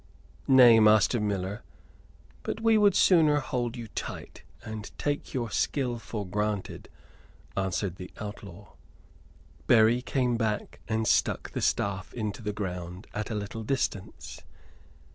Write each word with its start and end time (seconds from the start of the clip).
"Nay, 0.47 0.79
master 0.79 1.19
miller, 1.19 1.61
but 2.41 2.59
we 2.59 2.75
would 2.75 2.95
sooner 2.95 3.39
hold 3.39 3.77
you 3.77 3.87
tight, 3.89 4.41
and 4.65 4.89
take 4.97 5.31
your 5.35 5.51
skill 5.51 5.99
for 5.99 6.25
granted," 6.25 6.89
answered 7.55 7.97
the 7.97 8.09
outlaw. 8.19 8.73
Berry 9.67 10.01
came 10.01 10.37
back 10.37 10.79
and 10.87 11.07
stuck 11.07 11.51
the 11.51 11.61
staff 11.61 12.15
into 12.15 12.41
the 12.41 12.51
ground 12.51 13.05
at 13.13 13.29
a 13.29 13.35
little 13.35 13.61
distance. 13.61 14.41